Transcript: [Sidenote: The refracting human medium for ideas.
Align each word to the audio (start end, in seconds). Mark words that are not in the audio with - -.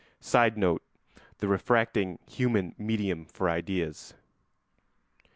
[Sidenote: 0.19 0.81
The 1.37 1.47
refracting 1.47 2.17
human 2.27 2.73
medium 2.79 3.25
for 3.27 3.47
ideas. 3.47 4.15